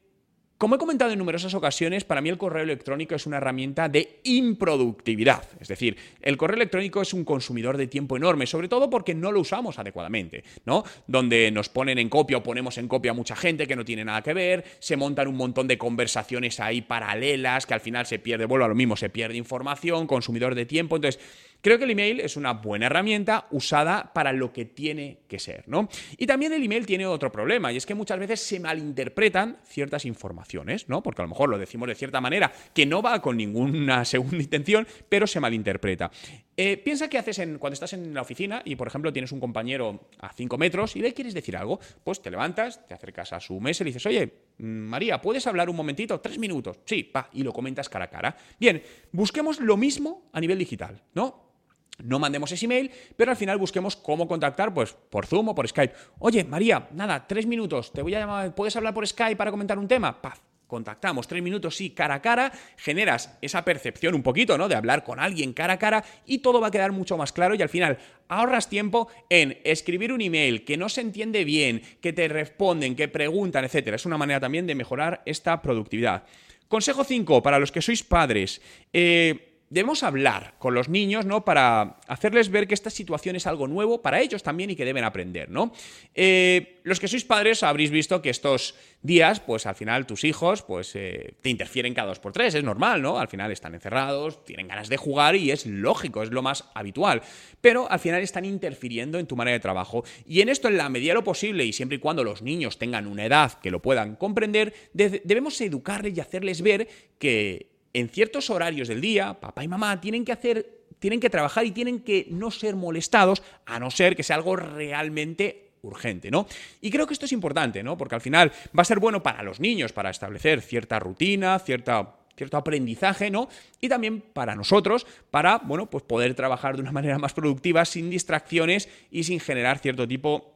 como 0.63 0.77
he 0.77 0.79
comentado 0.79 1.11
en 1.11 1.19
numerosas 1.19 1.55
ocasiones, 1.55 2.05
para 2.05 2.21
mí 2.21 2.29
el 2.29 2.39
correo 2.39 2.63
electrónico 2.63 3.17
es 3.17 3.27
una 3.27 3.39
herramienta 3.39 3.89
de 3.89 4.21
improductividad. 4.23 5.43
Es 5.59 5.67
decir, 5.67 5.97
el 6.21 6.37
correo 6.37 6.55
electrónico 6.55 7.03
es 7.03 7.13
un 7.13 7.25
consumidor 7.25 7.77
de 7.77 7.89
tiempo 7.89 8.17
enorme, 8.17 8.47
sobre 8.47 8.69
todo 8.69 8.89
porque 8.89 9.13
no 9.13 9.33
lo 9.33 9.41
usamos 9.41 9.81
adecuadamente, 9.81 10.45
¿no? 10.65 10.85
Donde 11.09 11.51
nos 11.51 11.69
ponen 11.69 11.99
en 11.99 12.09
copia 12.09 12.37
o 12.37 12.45
ponemos 12.45 12.79
en 12.79 12.87
copia 12.87 13.11
a 13.11 13.15
mucha 13.15 13.35
gente 13.35 13.67
que 13.67 13.75
no 13.75 13.85
tiene 13.85 14.05
nada 14.05 14.23
que 14.23 14.35
ver, 14.35 14.63
se 14.79 14.97
montan 14.97 15.27
un 15.27 15.37
montón 15.37 15.67
de 15.67 15.79
conversaciones 15.79 16.61
ahí 16.61 16.81
paralelas 16.81 17.67
que 17.67 17.75
al 17.75 17.81
final 17.81 18.07
se 18.07 18.21
pierde, 18.21 18.45
vuelvo 18.45 18.67
a 18.67 18.69
lo 18.69 18.77
mismo, 18.77 18.95
se 18.97 19.11
pierde 19.11 19.37
información, 19.37 20.07
consumidor 20.07 20.55
de 20.55 20.65
tiempo. 20.65 20.95
Entonces, 20.95 21.21
Creo 21.63 21.79
que 21.79 21.85
el 21.85 21.91
email 21.91 22.19
es 22.19 22.37
una 22.37 22.55
buena 22.55 22.87
herramienta 22.87 23.47
usada 23.53 24.13
para 24.13 24.33
lo 24.33 24.53
que 24.53 24.65
tiene 24.65 25.21
que 25.29 25.39
ser, 25.39 25.63
¿no? 25.69 25.89
Y 26.19 26.27
también 26.27 26.53
el 26.53 26.63
email 26.63 26.85
tiene 26.85 27.07
otro 27.07 27.31
problema, 27.31 27.73
y 27.73 27.77
es 27.77 27.87
que 27.87 27.95
muchas 27.95 28.19
veces 28.19 28.41
se 28.41 28.59
malinterpretan 28.59 29.59
ciertas 29.65 30.05
informaciones, 30.05 30.89
¿no? 30.89 31.05
Porque 31.05 31.23
a 31.23 31.25
lo 31.25 31.29
mejor 31.29 31.49
lo 31.49 31.59
decimos 31.59 31.87
de 31.89 31.95
cierta 31.95 32.21
manera 32.21 32.53
que 32.75 32.85
no 32.85 33.01
va 33.01 33.23
con 33.23 33.37
ninguna 33.37 34.05
segunda 34.05 34.43
intención, 34.43 34.89
pero 35.09 35.29
se 35.29 35.39
malinterpreta. 35.39 36.11
Eh, 36.57 36.79
piensa 36.79 37.09
que 37.09 37.17
haces 37.17 37.39
en, 37.39 37.59
cuando 37.59 37.75
estás 37.75 37.93
en 37.93 38.13
la 38.13 38.23
oficina 38.23 38.63
y, 38.65 38.75
por 38.75 38.89
ejemplo, 38.89 39.13
tienes 39.13 39.31
un 39.31 39.39
compañero 39.39 40.09
a 40.19 40.33
5 40.33 40.59
metros 40.59 40.97
y 40.97 41.01
le 41.01 41.15
quieres 41.15 41.33
decir 41.33 41.57
algo, 41.57 41.79
pues 42.03 42.21
te 42.21 42.31
levantas, 42.31 42.85
te 42.89 42.95
acercas 42.95 43.33
a 43.33 43.41
su 43.41 43.61
mesa 43.61 43.83
y 43.83 43.85
le 43.85 43.89
dices, 43.91 44.07
oye, 44.07 44.33
mm, 44.59 44.65
María, 44.65 45.23
¿puedes 45.23 45.47
hablar 45.47 45.71
un 45.71 45.77
momentito? 45.77 46.21
Tres 46.21 46.39
minutos. 46.39 46.81
Sí, 46.85 47.05
pa, 47.05 47.31
y 47.33 47.45
lo 47.45 47.53
comentas 47.53 47.89
cara 47.89 48.07
a 48.07 48.11
cara. 48.11 48.37
Bien, 48.59 48.83
busquemos 49.13 49.61
lo 49.61 49.77
mismo 49.77 50.29
a 50.33 50.41
nivel 50.41 50.59
digital, 50.59 51.01
¿no? 51.15 51.52
No 51.99 52.19
mandemos 52.19 52.51
ese 52.53 52.65
email, 52.65 52.91
pero 53.17 53.31
al 53.31 53.37
final 53.37 53.59
busquemos 53.59 53.97
cómo 53.97 54.27
contactar, 54.27 54.73
pues 54.75 54.97
por 55.11 55.27
Zoom 55.27 55.49
o 55.49 55.55
por 55.55 55.69
Skype. 55.69 55.95
Oye, 56.19 56.45
María, 56.45 56.89
nada, 56.93 57.27
tres 57.27 57.47
minutos, 57.47 57.93
te 57.93 58.03
voy 58.03 58.15
a 58.15 58.21
llamar, 58.21 58.55
¿puedes 58.55 58.77
hablar 58.77 58.95
por 58.95 59.07
Skype 59.07 59.37
para 59.37 59.51
comentar 59.51 59.79
un 59.79 59.89
tema? 59.89 60.21
Paz, 60.21 60.41
contactamos, 60.67 61.29
tres 61.29 61.43
minutos, 61.43 61.77
sí, 61.77 61.91
cara 61.91 62.15
a 62.15 62.23
cara, 62.23 62.51
generas 62.79 63.37
esa 63.43 63.63
percepción 63.63 64.15
un 64.15 64.23
poquito, 64.23 64.57
¿no? 64.57 64.69
De 64.69 64.75
hablar 64.75 65.05
con 65.05 65.21
alguien 65.21 65.53
cara 65.53 65.75
a 65.75 65.79
cara 65.79 66.03
y 66.25 66.39
todo 66.39 66.63
va 66.63 66.69
a 66.69 66.71
quedar 66.71 66.93
mucho 66.93 67.19
más 67.19 67.31
claro 67.31 67.55
y 67.55 67.61
al 67.61 67.69
final 67.69 67.99
ahorras 68.29 68.71
tiempo 68.71 69.09
en 69.29 69.59
escribir 69.65 70.15
un 70.15 70.23
email 70.23 70.65
que 70.65 70.79
no 70.79 70.89
se 70.89 71.03
entiende 71.03 71.45
bien, 71.45 71.83
que 72.01 72.15
te 72.15 72.27
responden, 72.27 72.97
que 72.97 73.09
preguntan, 73.09 73.67
etcétera. 73.67 73.97
Es 73.97 74.07
una 74.07 74.17
manera 74.17 74.41
también 74.41 74.67
de 74.67 74.75
mejorar 74.75 75.23
esta 75.27 75.61
productividad. 75.61 76.25
Consejo 76.69 77.05
5, 77.05 77.43
para 77.43 77.59
los 77.59 77.71
que 77.71 77.83
sois 77.83 78.03
padres. 78.03 78.63
Eh, 78.95 79.52
debemos 79.73 80.03
hablar 80.03 80.55
con 80.59 80.75
los 80.75 80.91
niños, 80.91 81.25
¿no? 81.25 81.47
Para 81.47 81.97
hacerles 82.07 82.51
ver 82.51 82.69
que 82.69 82.75
esta 82.75 82.91
situación 82.91 83.37
es 83.37 83.47
algo 83.47 83.67
nuevo 83.67 84.03
para 84.03 84.21
ellos 84.21 84.43
también 84.43 84.69
y 84.69 84.77
que 84.77 84.85
deben 84.85 85.03
aprender, 85.03 85.49
¿no? 85.51 85.73
Eh, 86.15 86.81
los 86.85 87.01
que 87.01 87.09
sois 87.09 87.25
padres 87.25 87.63
habréis 87.63 87.91
visto 87.91 88.21
que 88.21 88.29
estos 88.29 88.75
días, 89.01 89.41
pues 89.41 89.65
al 89.65 89.75
final 89.75 90.05
tus 90.05 90.25
hijos, 90.25 90.63
pues 90.63 90.95
eh, 90.95 91.35
te 91.41 91.49
interfieren 91.49 91.95
cada 91.95 92.09
dos 92.09 92.19
por 92.19 92.33
tres, 92.33 92.55
es 92.55 92.63
normal, 92.63 93.01
¿no? 93.01 93.19
Al 93.19 93.29
final 93.29 93.51
están 93.51 93.73
encerrados, 93.73 94.45
tienen 94.45 94.69
ganas 94.69 94.91
de 94.91 94.99
jugar 94.99 95.37
y 95.37 95.51
es 95.51 95.65
lógico, 95.65 96.23
es 96.23 96.31
lo 96.31 96.43
más 96.43 96.69
habitual. 96.75 97.23
Pero 97.63 97.91
al 97.91 97.99
final 97.99 98.21
están 98.21 98.45
interfiriendo 98.45 99.19
en 99.19 99.27
tu 99.27 99.37
manera 99.37 99.55
de 99.55 99.61
trabajo. 99.61 100.05
Y 100.27 100.43
en 100.43 100.51
esto, 100.51 100.69
en 100.69 100.77
la 100.77 100.91
medida 100.91 101.13
de 101.13 101.15
lo 101.15 101.25
posible, 101.25 101.65
y 101.65 101.73
siempre 101.73 101.97
y 101.97 102.01
cuando 102.01 102.25
los 102.25 102.43
niños 102.43 102.79
tengan 102.79 103.07
una 103.07 103.25
edad 103.25 103.55
que 103.61 103.71
lo 103.71 103.81
puedan 103.81 104.17
comprender, 104.17 104.75
debemos 104.93 105.59
educarles 105.63 106.15
y 106.15 106.21
hacerles 106.21 106.61
ver 106.61 106.89
que 107.19 107.72
en 107.93 108.09
ciertos 108.09 108.51
horarios 108.51 108.89
del 108.89 109.01
día, 109.01 109.35
papá 109.41 109.65
y 109.65 109.69
mamá 109.69 110.01
tienen 110.01 110.25
que 110.25 110.33
hacer, 110.33 110.85
tienen 110.99 111.21
que 111.21 111.31
trabajar 111.31 111.67
y 111.67 111.73
tienen 111.73 112.01
que 112.01 112.27
no 112.31 112.51
ser 112.51 112.77
molestados, 112.77 113.43
a 113.67 113.79
no 113.79 113.91
ser 113.91 114.17
que 114.17 114.23
sea 114.23 114.37
algo 114.37 114.57
realmente 114.57 115.73
urgente, 115.83 116.31
¿no? 116.31 116.47
Y 116.81 116.91
creo 116.91 117.07
que 117.07 117.13
esto 117.13 117.27
es 117.27 117.33
importante, 117.33 117.83
¿no? 117.83 117.97
Porque 117.97 118.15
al 118.15 118.21
final 118.21 118.53
va 118.77 118.83
a 118.83 118.85
ser 118.85 119.01
bueno 119.01 119.23
para 119.23 119.43
los 119.43 119.61
niños, 119.61 119.93
para 119.93 120.11
establecer 120.11 120.61
cierta 120.61 120.99
rutina, 120.99 121.59
cierta 121.59 122.17
cierto 122.37 122.57
aprendizaje, 122.57 123.31
¿no? 123.31 123.49
Y 123.81 123.89
también 123.89 124.21
para 124.21 124.55
nosotros, 124.55 125.07
para, 125.31 125.59
bueno, 125.59 125.91
pues 125.91 126.03
poder 126.05 126.35
trabajar 126.35 126.77
de 126.77 126.83
una 126.83 126.93
manera 126.99 127.19
más 127.19 127.35
productiva, 127.35 127.85
sin 127.85 128.11
distracciones 128.11 128.89
y 129.11 129.25
sin 129.25 129.41
generar 129.41 129.79
cierto 129.79 130.07
tipo 130.09 130.53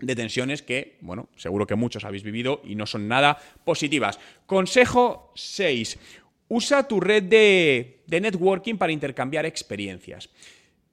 de 0.00 0.14
tensiones 0.14 0.62
que, 0.62 0.96
bueno, 1.00 1.28
seguro 1.36 1.66
que 1.66 1.74
muchos 1.74 2.04
habéis 2.04 2.22
vivido 2.22 2.60
y 2.64 2.76
no 2.76 2.86
son 2.86 3.08
nada 3.08 3.36
positivas. 3.64 4.20
Consejo 4.46 5.32
6. 5.34 5.98
Usa 6.48 6.88
tu 6.88 7.00
red 7.00 7.24
de, 7.24 8.02
networking 8.06 8.76
para 8.76 8.92
intercambiar 8.92 9.46
experiencias. 9.46 10.30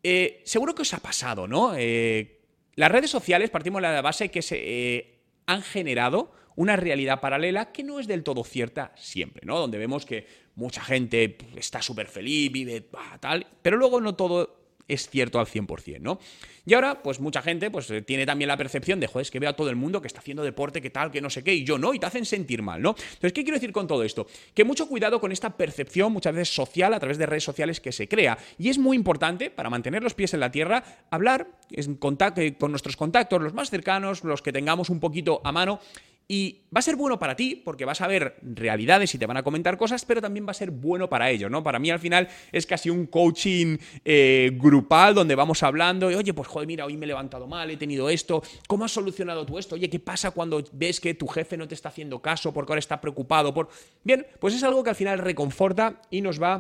eh, 0.04 0.42
seguro 0.46 0.76
que 0.76 0.84
os 0.84 0.94
ha 0.94 1.00
pasado, 1.00 1.48
¿no? 1.48 1.74
Eh, 1.76 2.42
las 2.76 2.92
redes 2.92 3.10
sociales, 3.10 3.50
partimos 3.50 3.82
de 3.82 3.88
la 3.88 4.02
base 4.02 4.30
que 4.30 4.42
se 4.42 4.58
eh, 4.60 5.20
han 5.48 5.62
generado 5.62 6.32
una 6.56 6.76
realidad 6.76 7.22
paralela 7.22 7.72
que 7.72 7.84
no 7.84 8.00
es 8.00 8.08
del 8.08 8.24
todo 8.24 8.44
cierta 8.44 8.94
siempre, 8.96 9.46
¿no? 9.46 9.60
Donde 9.60 9.78
vemos 9.78 10.06
que 10.06 10.28
mucha 10.56 10.82
gente 10.82 11.30
pues, 11.30 11.58
está 11.58 11.82
súper 11.82 12.08
feliz, 12.08 12.52
vive 12.52 12.88
tal, 13.20 13.48
pero 13.62 13.78
luego 13.78 14.00
no 14.02 14.16
todo 14.16 14.65
es 14.88 15.10
cierto 15.10 15.40
al 15.40 15.48
100%, 15.48 16.00
¿no? 16.00 16.20
Y 16.66 16.74
ahora, 16.74 17.02
pues 17.04 17.20
mucha 17.20 17.42
gente 17.42 17.70
pues 17.70 17.90
eh, 17.92 18.02
tiene 18.02 18.26
también 18.26 18.48
la 18.48 18.58
percepción 18.58 19.00
de, 19.00 19.08
joder, 19.08 19.24
es 19.24 19.32
que 19.32 19.40
veo 19.40 19.50
a 19.50 19.56
todo 19.56 19.70
el 19.70 19.76
mundo 19.76 20.02
que 20.02 20.08
está 20.08 20.20
haciendo 20.20 20.44
deporte, 20.44 20.82
que 20.82 20.90
tal, 20.90 21.12
que 21.12 21.22
no 21.22 21.30
sé 21.30 21.44
qué, 21.44 21.54
y 21.54 21.64
yo 21.64 21.78
no, 21.78 21.94
y 21.94 22.00
te 22.00 22.08
hacen 22.08 22.26
sentir 22.26 22.62
mal, 22.62 22.82
¿no? 22.82 22.92
Entonces, 22.92 23.34
¿qué 23.34 23.44
quiero 23.44 23.58
decir 23.58 23.72
con 23.72 23.88
todo 23.88 24.04
esto? 24.04 24.26
Que 24.54 24.64
mucho 24.64 24.88
cuidado 24.88 25.20
con 25.20 25.32
esta 25.32 25.56
percepción, 25.56 26.12
muchas 26.12 26.34
veces 26.34 26.54
social, 26.54 26.94
a 26.94 27.00
través 27.00 27.18
de 27.18 27.26
redes 27.26 27.44
sociales 27.44 27.80
que 27.80 27.92
se 27.92 28.08
crea. 28.08 28.38
Y 28.58 28.70
es 28.70 28.78
muy 28.78 28.98
importante, 28.98 29.52
para 29.52 29.70
mantener 29.70 30.02
los 30.02 30.14
pies 30.14 30.34
en 30.34 30.40
la 30.40 30.52
tierra, 30.52 30.84
hablar 31.12 31.48
eh, 31.72 32.56
con 32.58 32.72
nuestros 32.72 32.98
contactos, 32.98 33.42
los 33.42 33.54
más 33.54 33.70
cercanos, 33.70 34.24
los 34.24 34.42
que 34.42 34.52
tengamos 34.52 34.90
un 34.90 35.00
poquito 35.00 35.42
a 35.44 35.52
mano, 35.52 35.80
y 36.28 36.62
va 36.76 36.80
a 36.80 36.82
ser 36.82 36.96
bueno 36.96 37.20
para 37.20 37.36
ti, 37.36 37.56
porque 37.56 37.86
vas 37.86 38.02
a 38.02 38.08
ver 38.08 38.38
realidades 38.42 39.14
y 39.14 39.18
te 39.18 39.26
van 39.26 39.38
a 39.38 39.44
comentar 39.44 39.78
cosas, 39.78 40.06
pero 40.06 40.22
también 40.22 40.46
va 40.48 40.52
a 40.52 40.56
ser 40.56 40.72
bueno 40.72 41.08
para 41.08 41.30
ellos, 41.30 41.52
¿no? 41.52 41.62
Para 41.62 41.78
mí 41.78 41.92
al 41.92 42.00
final 42.00 42.28
es 42.52 42.66
casi 42.66 42.90
un 42.90 43.06
coaching 43.06 43.78
eh, 44.04 44.52
grupal 44.54 45.14
donde 45.14 45.36
vamos 45.36 45.62
hablando, 45.62 46.10
y, 46.10 46.16
oye, 46.16 46.34
pues 46.34 46.48
joder, 46.48 46.68
mira, 46.68 46.86
hoy 46.86 46.98
me 46.98 47.06
he 47.06 47.08
levantado 47.08 47.48
mal, 47.48 47.70
he 47.70 47.78
tenido 47.78 48.10
esto, 48.10 48.42
¿cómo 48.68 48.86
has 48.86 48.92
solucionado 48.92 49.46
tú 49.46 49.60
esto? 49.60 49.76
Oye, 49.76 49.90
¿qué 49.90 50.00
pasa 50.00 50.32
cuando 50.32 50.64
ves 50.74 51.00
que 51.00 51.14
tu 51.14 51.28
jefe 51.28 51.58
no 51.58 51.68
te 51.68 51.76
está 51.76 51.90
haciendo 51.90 52.22
caso 52.22 52.54
porque 52.54 52.72
ahora 52.72 52.80
está 52.80 53.00
preocupado 53.00 53.54
por... 53.54 53.70
Bien, 54.04 54.26
pues 54.40 54.56
es 54.56 54.64
algo 54.64 54.84
que 54.84 54.90
al 54.90 54.96
final 54.96 55.20
reconforta 55.20 56.02
y 56.10 56.22
nos 56.22 56.42
va 56.42 56.54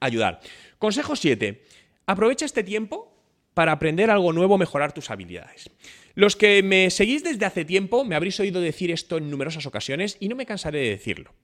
a 0.00 0.06
ayudar. 0.06 0.40
Consejo 0.78 1.16
7. 1.16 1.62
Aprovecha 2.06 2.46
este 2.46 2.64
tiempo 2.64 3.14
para 3.54 3.72
aprender 3.72 4.10
algo 4.10 4.32
nuevo, 4.32 4.56
mejorar 4.56 4.92
tus 4.92 5.10
habilidades. 5.10 5.70
Los 6.14 6.36
que 6.36 6.62
me 6.62 6.90
seguís 6.90 7.22
desde 7.22 7.46
hace 7.46 7.64
tiempo 7.64 8.04
me 8.04 8.16
habréis 8.16 8.40
oído 8.40 8.60
decir 8.60 8.90
esto 8.90 9.18
en 9.18 9.30
numerosas 9.30 9.66
ocasiones 9.66 10.16
y 10.20 10.28
no 10.28 10.36
me 10.36 10.46
cansaré 10.46 10.80
de 10.80 10.90
decirlo. 10.90 11.34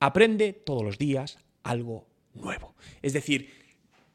Aprende 0.00 0.52
todos 0.52 0.82
los 0.82 0.98
días 0.98 1.38
algo 1.62 2.06
nuevo. 2.34 2.74
Es 3.02 3.12
decir, 3.12 3.50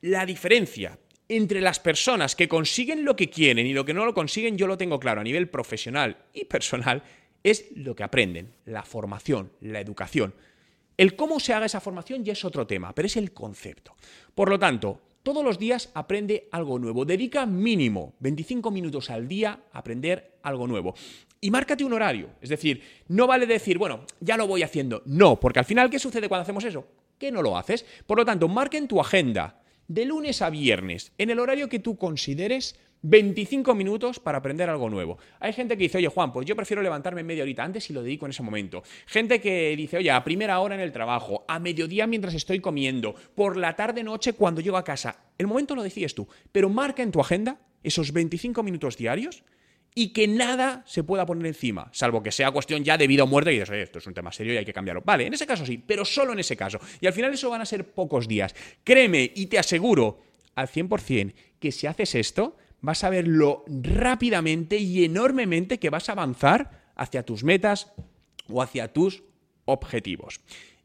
la 0.02 0.26
diferencia 0.26 1.00
entre 1.28 1.62
las 1.62 1.80
personas 1.80 2.36
que 2.36 2.50
consiguen 2.50 3.06
lo 3.06 3.16
que 3.16 3.30
quieren 3.30 3.66
y 3.66 3.74
lo 3.74 3.86
que 3.86 3.94
no 3.94 4.06
lo 4.06 4.14
consiguen, 4.14 4.58
yo 4.58 4.68
lo 4.68 4.78
tengo 4.78 5.00
claro 5.00 5.22
a 5.22 5.24
nivel 5.24 5.50
profesional 5.50 6.18
y 6.34 6.46
personal, 6.46 7.04
es 7.44 7.72
lo 7.76 7.96
que 7.96 8.04
aprenden, 8.04 8.54
la 8.66 8.84
formación, 8.84 9.52
la 9.62 9.80
educación. 9.80 10.34
El 10.98 11.16
cómo 11.16 11.40
se 11.40 11.54
haga 11.54 11.66
esa 11.66 11.80
formación 11.80 12.24
ya 12.24 12.34
es 12.34 12.44
otro 12.44 12.68
tema, 12.68 12.94
pero 12.94 13.06
es 13.06 13.16
el 13.16 13.32
concepto. 13.32 13.96
Por 14.36 14.50
lo 14.50 14.60
tanto, 14.60 15.02
todos 15.24 15.44
los 15.44 15.60
días 15.60 15.90
aprende 15.94 16.48
algo 16.52 16.80
nuevo. 16.80 17.06
Dedica 17.06 17.46
mínimo 17.46 18.16
25 18.20 18.72
minutos 18.72 19.10
al 19.10 19.28
día 19.28 19.60
a 19.72 19.80
aprender 19.80 20.38
algo 20.44 20.68
nuevo. 20.68 20.96
Y 21.40 21.50
márcate 21.52 21.84
un 21.84 21.94
horario. 21.94 22.30
Es 22.42 22.50
decir, 22.50 22.82
no 23.08 23.28
vale 23.28 23.48
decir, 23.48 23.78
bueno, 23.78 24.06
ya 24.20 24.38
lo 24.38 24.48
voy 24.48 24.64
haciendo. 24.64 25.02
No, 25.06 25.40
porque 25.40 25.60
al 25.60 25.66
final, 25.66 25.90
¿qué 25.90 26.00
sucede 26.00 26.30
cuando 26.30 26.44
hacemos 26.44 26.64
eso? 26.64 26.88
Que 27.18 27.32
no 27.32 27.42
lo 27.42 27.58
haces. 27.58 27.86
Por 28.06 28.18
lo 28.18 28.26
tanto, 28.26 28.48
marca 28.48 28.78
en 28.78 28.88
tu 28.88 29.00
agenda 29.00 29.62
de 29.88 30.06
lunes 30.06 30.42
a 30.42 30.50
viernes, 30.50 31.12
en 31.18 31.32
el 31.32 31.40
horario 31.40 31.68
que 31.68 31.80
tú 31.80 31.98
consideres 31.98 32.80
25 33.04 33.74
minutos 33.74 34.20
para 34.20 34.38
aprender 34.38 34.70
algo 34.70 34.90
nuevo. 34.90 35.18
Hay 35.40 35.54
gente 35.54 35.76
que 35.76 35.84
dice, 35.84 35.98
oye 35.98 36.08
Juan, 36.08 36.32
pues 36.32 36.46
yo 36.46 36.56
prefiero 36.56 36.82
levantarme 36.82 37.24
media 37.24 37.44
horita 37.44 37.64
antes 37.64 37.90
y 37.90 37.94
lo 37.94 38.04
dedico 38.04 38.26
en 38.26 38.32
ese 38.32 38.44
momento. 38.44 38.84
Gente 39.08 39.42
que 39.42 39.76
dice, 39.76 39.98
oye, 39.98 40.12
a 40.12 40.24
primera 40.24 40.60
hora 40.60 40.76
en 40.76 40.82
el 40.82 40.92
trabajo, 40.92 41.46
a 41.48 41.60
mediodía 41.60 42.08
mientras 42.08 42.34
estoy 42.34 42.60
comiendo, 42.60 43.16
por 43.36 43.58
la 43.58 43.76
tarde 43.76 44.04
noche 44.04 44.34
cuando 44.34 44.62
llego 44.62 44.78
a 44.78 44.84
casa. 44.84 45.26
El 45.38 45.48
momento 45.48 45.76
lo 45.76 45.84
decides 45.84 46.14
tú, 46.14 46.28
pero 46.52 46.70
marca 46.70 47.02
en 47.04 47.12
tu 47.12 47.20
agenda 47.20 47.60
esos 47.84 48.12
25 48.12 48.62
minutos 48.64 48.98
diarios 48.98 49.44
y 49.94 50.14
que 50.14 50.28
nada 50.28 50.84
se 50.86 51.04
pueda 51.04 51.26
poner 51.26 51.46
encima, 51.48 51.90
salvo 51.92 52.24
que 52.24 52.32
sea 52.32 52.52
cuestión 52.52 52.84
ya 52.84 52.98
de 52.98 53.08
vida 53.08 53.24
o 53.24 53.28
muerte 53.28 53.52
y 53.52 53.60
dices, 53.60 53.76
esto 53.76 54.00
es 54.00 54.08
un 54.08 54.14
tema 54.14 54.32
serio 54.32 54.54
y 54.54 54.58
hay 54.58 54.66
que 54.66 54.74
cambiarlo. 54.74 55.02
Vale, 55.04 55.26
en 55.26 55.34
ese 55.34 55.46
caso 55.46 55.66
sí, 55.66 55.84
pero 55.86 56.06
solo 56.06 56.34
en 56.34 56.40
ese 56.40 56.56
caso. 56.56 56.80
Y 57.02 57.08
al 57.08 57.14
final 57.14 57.34
eso 57.34 57.50
van 57.50 57.62
a 57.62 57.66
ser 57.66 57.92
pocos 57.94 58.28
días. 58.28 58.56
Créeme 58.84 59.32
y 59.36 59.48
te 59.48 59.60
aseguro 59.60 60.22
al 60.56 60.68
100% 60.68 61.34
que 61.60 61.72
si 61.72 61.88
haces 61.88 62.16
esto, 62.16 62.56
vas 62.82 63.04
a 63.04 63.10
ver 63.10 63.28
lo 63.28 63.64
rápidamente 63.68 64.78
y 64.78 65.06
enormemente 65.06 65.80
que 65.80 65.90
vas 65.90 66.10
a 66.10 66.14
avanzar 66.14 66.92
hacia 66.96 67.24
tus 67.24 67.44
metas 67.44 67.94
o 68.50 68.62
hacia 68.62 68.92
tus 68.92 69.24
objetivos. 69.66 70.42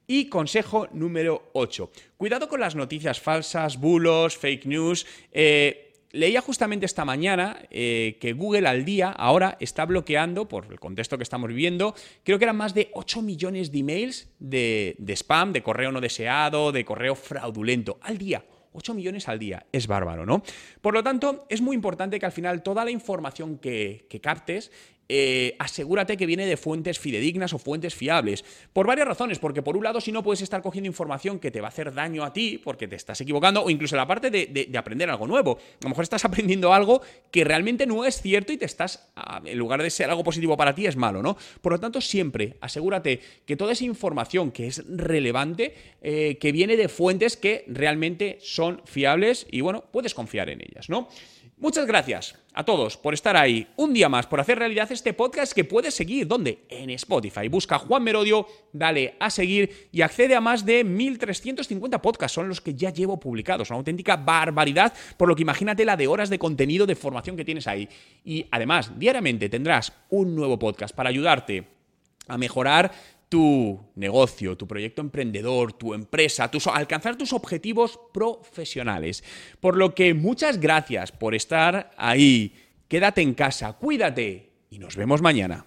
Y 0.06 0.28
consejo 0.28 0.88
número 0.92 1.50
8. 1.54 1.90
Cuidado 2.16 2.48
con 2.48 2.60
las 2.60 2.76
noticias 2.76 3.20
falsas, 3.20 3.80
bulos, 3.80 4.36
fake 4.36 4.66
news. 4.66 5.06
Eh, 5.32 5.86
Leía 6.16 6.40
justamente 6.40 6.86
esta 6.86 7.04
mañana 7.04 7.58
eh, 7.70 8.16
que 8.20 8.32
Google 8.32 8.66
al 8.66 8.86
día 8.86 9.10
ahora 9.10 9.58
está 9.60 9.84
bloqueando, 9.84 10.48
por 10.48 10.66
el 10.70 10.80
contexto 10.80 11.18
que 11.18 11.22
estamos 11.22 11.48
viviendo, 11.48 11.94
creo 12.22 12.38
que 12.38 12.46
eran 12.46 12.56
más 12.56 12.72
de 12.72 12.90
8 12.94 13.20
millones 13.20 13.70
de 13.70 13.78
emails 13.80 14.30
de, 14.38 14.96
de 14.98 15.12
spam, 15.12 15.52
de 15.52 15.62
correo 15.62 15.92
no 15.92 16.00
deseado, 16.00 16.72
de 16.72 16.86
correo 16.86 17.16
fraudulento 17.16 17.98
al 18.00 18.16
día. 18.16 18.46
8 18.76 18.94
millones 18.94 19.28
al 19.28 19.38
día. 19.38 19.66
Es 19.72 19.86
bárbaro, 19.86 20.26
¿no? 20.26 20.42
Por 20.80 20.94
lo 20.94 21.02
tanto, 21.02 21.46
es 21.48 21.60
muy 21.60 21.74
importante 21.74 22.18
que 22.18 22.26
al 22.26 22.32
final 22.32 22.62
toda 22.62 22.84
la 22.84 22.90
información 22.90 23.58
que, 23.58 24.06
que 24.08 24.20
captes 24.20 24.70
eh, 25.08 25.54
asegúrate 25.58 26.16
que 26.16 26.26
viene 26.26 26.46
de 26.46 26.56
fuentes 26.56 26.98
fidedignas 26.98 27.52
o 27.52 27.58
fuentes 27.58 27.94
fiables. 27.94 28.44
Por 28.72 28.86
varias 28.86 29.06
razones, 29.06 29.38
porque 29.38 29.62
por 29.62 29.76
un 29.76 29.84
lado, 29.84 30.00
si 30.00 30.12
no 30.12 30.22
puedes 30.22 30.42
estar 30.42 30.62
cogiendo 30.62 30.86
información 30.86 31.38
que 31.38 31.50
te 31.50 31.60
va 31.60 31.68
a 31.68 31.70
hacer 31.70 31.94
daño 31.94 32.24
a 32.24 32.32
ti, 32.32 32.60
porque 32.62 32.88
te 32.88 32.96
estás 32.96 33.20
equivocando, 33.20 33.62
o 33.62 33.70
incluso 33.70 33.96
la 33.96 34.06
parte 34.06 34.30
de, 34.30 34.70
aprender 34.76 35.08
algo 35.08 35.26
nuevo. 35.26 35.58
A 35.80 35.84
lo 35.84 35.90
mejor 35.90 36.02
estás 36.02 36.24
aprendiendo 36.24 36.72
algo 36.72 37.00
que 37.30 37.44
realmente 37.44 37.86
no 37.86 38.04
es 38.04 38.20
cierto 38.20 38.52
y 38.52 38.56
te 38.56 38.64
estás, 38.64 39.08
en 39.44 39.58
lugar 39.58 39.82
de 39.82 39.90
ser 39.90 40.10
algo 40.10 40.24
positivo 40.24 40.56
para 40.56 40.74
ti, 40.74 40.86
es 40.86 40.96
malo, 40.96 41.22
¿no? 41.22 41.36
Por 41.60 41.72
lo 41.72 41.80
tanto, 41.80 42.00
siempre 42.00 42.56
asegúrate 42.60 43.20
que 43.44 43.56
toda 43.56 43.72
esa 43.72 43.84
información 43.84 44.50
que 44.50 44.66
es 44.66 44.84
relevante, 44.88 45.74
eh, 46.02 46.36
que 46.40 46.52
viene 46.52 46.76
de 46.76 46.88
fuentes 46.88 47.36
que 47.36 47.64
realmente 47.68 48.38
son 48.40 48.82
fiables 48.84 49.46
y, 49.50 49.60
bueno, 49.60 49.84
puedes 49.90 50.14
confiar 50.14 50.50
en 50.50 50.60
ellas, 50.60 50.88
¿no? 50.88 51.08
Muchas 51.58 51.86
gracias 51.86 52.34
a 52.52 52.66
todos 52.66 52.98
por 52.98 53.14
estar 53.14 53.34
ahí 53.34 53.66
un 53.76 53.94
día 53.94 54.10
más, 54.10 54.26
por 54.26 54.38
hacer 54.40 54.58
realidad 54.58 54.92
este 54.92 55.14
podcast 55.14 55.54
que 55.54 55.64
puedes 55.64 55.94
seguir. 55.94 56.28
¿Dónde? 56.28 56.66
En 56.68 56.90
Spotify. 56.90 57.48
Busca 57.48 57.78
Juan 57.78 58.02
Merodio, 58.02 58.46
dale 58.74 59.16
a 59.18 59.30
seguir 59.30 59.88
y 59.90 60.02
accede 60.02 60.34
a 60.34 60.42
más 60.42 60.66
de 60.66 60.84
1350 60.84 62.02
podcasts. 62.02 62.34
Son 62.34 62.46
los 62.46 62.60
que 62.60 62.74
ya 62.74 62.90
llevo 62.90 63.18
publicados. 63.18 63.70
Una 63.70 63.78
auténtica 63.78 64.16
barbaridad, 64.16 64.92
por 65.16 65.28
lo 65.28 65.34
que 65.34 65.42
imagínate 65.42 65.86
la 65.86 65.96
de 65.96 66.06
horas 66.06 66.28
de 66.28 66.38
contenido 66.38 66.84
de 66.84 66.94
formación 66.94 67.38
que 67.38 67.44
tienes 67.46 67.66
ahí. 67.66 67.88
Y 68.22 68.44
además, 68.50 68.98
diariamente 68.98 69.48
tendrás 69.48 69.94
un 70.10 70.36
nuevo 70.36 70.58
podcast 70.58 70.94
para 70.94 71.08
ayudarte 71.08 71.68
a 72.28 72.36
mejorar 72.36 72.92
tu 73.28 73.92
negocio, 73.96 74.56
tu 74.56 74.66
proyecto 74.66 75.02
emprendedor, 75.02 75.72
tu 75.72 75.94
empresa, 75.94 76.50
alcanzar 76.72 77.16
tus 77.16 77.32
objetivos 77.32 77.98
profesionales. 78.12 79.24
Por 79.60 79.76
lo 79.76 79.94
que 79.94 80.14
muchas 80.14 80.60
gracias 80.60 81.12
por 81.12 81.34
estar 81.34 81.90
ahí. 81.96 82.54
Quédate 82.88 83.22
en 83.22 83.34
casa, 83.34 83.72
cuídate 83.72 84.52
y 84.70 84.78
nos 84.78 84.96
vemos 84.96 85.22
mañana. 85.22 85.66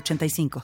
85 0.00 0.48